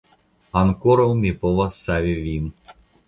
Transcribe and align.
Ankoraŭ 0.61 1.05
mi 1.19 1.33
povas 1.43 1.77
savi 1.85 2.17
vin. 2.25 2.51